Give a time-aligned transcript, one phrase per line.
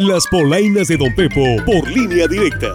[0.00, 2.68] Las polainas de Don Pepo por línea directa.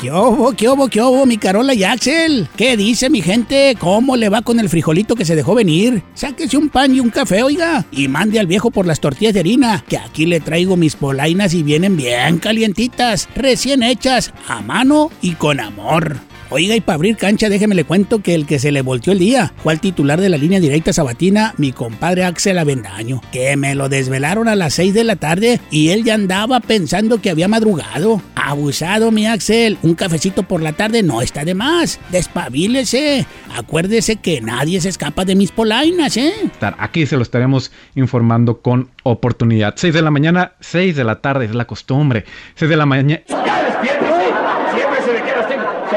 [0.00, 2.48] ¿Qué obo, qué qué mi Carola y Axel?
[2.56, 3.74] ¿Qué dice mi gente?
[3.80, 6.04] ¿Cómo le va con el frijolito que se dejó venir?
[6.14, 9.40] Sáquese un pan y un café, oiga, y mande al viejo por las tortillas de
[9.40, 15.10] harina, que aquí le traigo mis polainas y vienen bien calientitas, recién hechas, a mano
[15.20, 16.20] y con amor.
[16.56, 19.18] Oiga, y para abrir cancha, déjeme le cuento que el que se le volteó el
[19.18, 23.74] día fue al titular de la línea directa sabatina, mi compadre Axel Avendaño, que me
[23.74, 27.48] lo desvelaron a las 6 de la tarde y él ya andaba pensando que había
[27.48, 28.22] madrugado.
[28.36, 31.98] Abusado, mi Axel, un cafecito por la tarde no está de más.
[32.12, 33.26] Despabilese.
[33.56, 36.34] Acuérdese que nadie se escapa de mis polainas, ¿eh?
[36.78, 39.74] Aquí se lo estaremos informando con oportunidad.
[39.76, 42.24] 6 de la mañana, 6 de la tarde, es la costumbre.
[42.54, 43.22] 6 de la mañana.
[43.26, 45.48] Siempre se me queda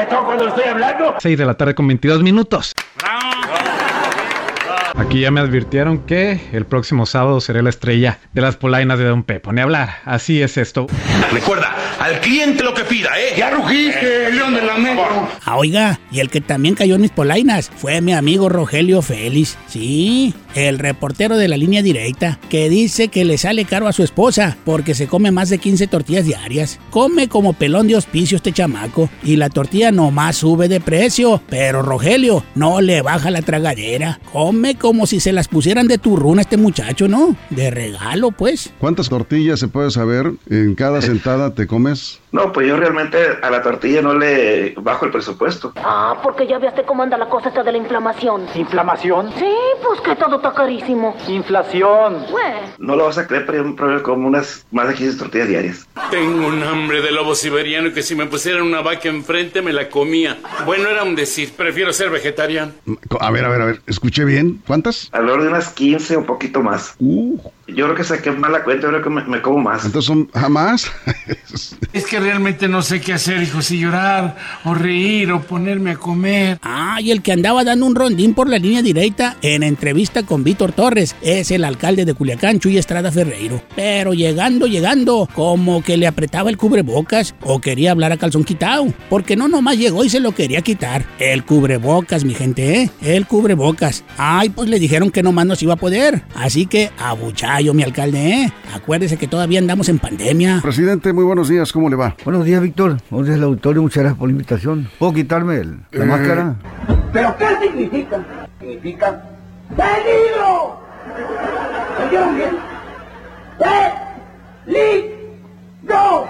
[0.08, 1.14] secado cuando estoy hablando.
[1.18, 2.74] 6 de la tarde con 22 minutos.
[4.96, 9.04] Aquí ya me advirtieron que el próximo sábado seré la estrella de las polainas de
[9.04, 9.52] Don Pepo.
[9.52, 10.86] Ni hablar, así es esto.
[11.32, 13.34] Recuerda, al cliente lo que pida, ¿eh?
[13.36, 14.78] Ya rugiste, león de la.
[15.44, 19.58] Ah, oiga, y el que también cayó en mis polainas fue mi amigo Rogelio Félix.
[19.66, 24.02] Sí, el reportero de la línea directa, que dice que le sale caro a su
[24.02, 26.78] esposa porque se come más de 15 tortillas diarias.
[26.90, 31.82] Come como pelón de hospicio este chamaco y la tortilla nomás sube de precio, pero
[31.82, 34.20] Rogelio no le baja la tragadera.
[34.32, 37.36] Come como si se las pusieran de turruna a este muchacho, ¿no?
[37.50, 38.72] De regalo, pues.
[38.78, 42.20] ¿Cuántas tortillas se puede saber en cada sentada te comes?
[42.30, 45.72] No, pues yo realmente a la tortilla no le bajo el presupuesto.
[45.76, 48.46] Ah, porque ya viste cómo anda la cosa esta de la inflamación.
[48.54, 49.30] ¿Inflamación?
[49.38, 51.16] Sí, pues que todo está carísimo.
[51.26, 52.26] Inflación.
[52.30, 52.58] Bueno.
[52.78, 55.48] No lo vas a creer, pero yo me probé como unas más de 15 tortillas
[55.48, 55.88] diarias.
[56.10, 59.88] Tengo un hambre de lobo siberiano que si me pusieran una vaca enfrente me la
[59.88, 60.38] comía.
[60.66, 62.72] Bueno, era un decir, prefiero ser vegetariano.
[63.20, 64.60] A ver, a ver, a ver, escuché bien.
[64.68, 65.08] ¿Cuántas?
[65.10, 66.94] Alrededor de unas 15 o un poquito más.
[67.00, 69.84] Uh, Yo creo que saqué mal la cuenta, yo creo que me, me como más.
[69.84, 70.88] entonces son jamás.
[71.92, 75.96] Es que realmente no sé qué hacer, hijo, si llorar o reír o ponerme a
[75.96, 76.58] comer.
[76.62, 80.44] Ah, y el que andaba dando un rondín por la línea directa en entrevista con
[80.44, 83.62] Víctor Torres es el alcalde de Culiacán, Chuy Estrada Ferreiro.
[83.74, 88.86] Pero llegando, llegando, como que le apretaba el cubrebocas o quería hablar a calzón quitado.
[89.08, 91.06] Porque no nomás llegó y se lo quería quitar.
[91.18, 92.90] El cubrebocas, mi gente, ¿eh?
[93.00, 94.04] El cubrebocas.
[94.18, 96.24] Ay, pues le dijeron que nomás nos iba a poder.
[96.34, 98.52] Así que abuchayo, mi alcalde, ¿eh?
[98.74, 100.58] Acuérdese que todavía andamos en pandemia.
[100.60, 102.16] Presidente, muy buenos días, ¿cómo le va?
[102.24, 102.96] Buenos días, Víctor.
[103.08, 103.82] Buenos días, el auditorio.
[103.82, 104.90] Muchas gracias por la invitación.
[104.98, 106.06] ¿Puedo quitarme el- la Eh.
[106.08, 106.56] máscara?
[107.12, 108.26] ¿Pero qué significa?
[108.58, 109.22] Significa
[109.76, 110.80] peligro.
[112.08, 112.50] ¿Oyeron bien?
[114.66, 116.28] ¡Peligro!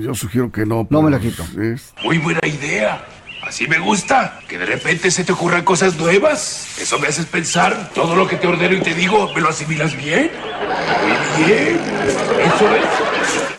[0.00, 0.86] Yo, sugiero que no.
[0.88, 1.60] No me la pues, quito.
[1.60, 3.04] es- Muy buena idea.
[3.46, 4.40] Así me gusta.
[4.48, 6.78] Que de repente se te ocurran cosas nuevas.
[6.80, 7.90] Eso me haces pensar.
[7.94, 10.32] Todo lo que te ordeno y te digo, ¿me lo asimilas bien?
[11.36, 11.80] Muy bien.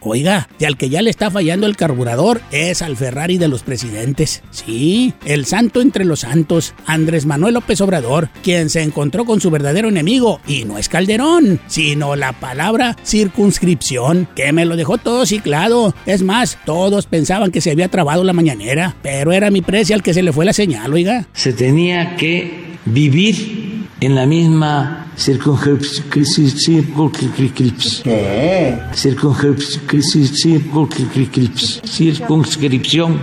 [0.08, 3.64] Oiga, y al que ya le está fallando el carburador es al Ferrari de los
[3.64, 4.42] presidentes.
[4.52, 9.50] Sí, el santo entre los santos, Andrés Manuel López Obrador, quien se encontró con su
[9.50, 15.26] verdadero enemigo, y no es Calderón, sino la palabra circunscripción, que me lo dejó todo
[15.26, 15.94] ciclado.
[16.06, 20.04] Es más, todos pensaban que se había trabado la mañanera, pero era mi precio al
[20.04, 21.28] que se le fue la señal, oiga.
[21.34, 28.04] se tenía que vivir en la misma circunscripción.
[28.04, 28.78] ¿Qué?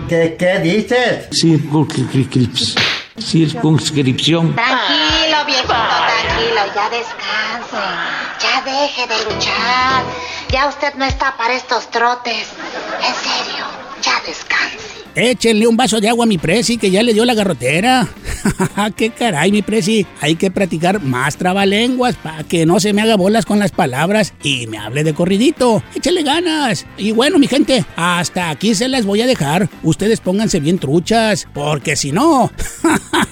[0.08, 1.28] ¿Qué, qué dices?
[1.30, 2.82] Circunscripción.
[4.56, 7.76] Tranquilo, viejito, tranquilo, ya descanse.
[8.40, 10.02] Ya deje de luchar.
[10.50, 12.48] Ya usted no está para estos trotes.
[13.00, 13.63] En serio,
[14.26, 15.04] descanse.
[15.14, 18.08] Échenle un vaso de agua a mi presi que ya le dio la garrotera.
[18.96, 20.04] ¡Qué caray, mi presi!
[20.20, 24.34] Hay que practicar más trabalenguas para que no se me haga bolas con las palabras
[24.42, 25.84] y me hable de corridito.
[25.94, 26.84] Échale ganas.
[26.96, 29.68] Y bueno, mi gente, hasta aquí se las voy a dejar.
[29.84, 32.50] Ustedes pónganse bien truchas, porque si no...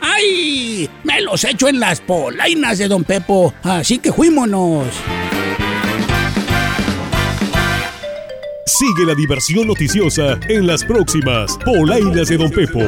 [0.00, 0.88] ¡Ay!
[1.04, 3.52] Me los echo en las polainas de Don Pepo.
[3.62, 4.86] Así que fuímonos.
[8.88, 12.80] Sigue la diversión noticiosa en las próximas Polainas de Don Pepo.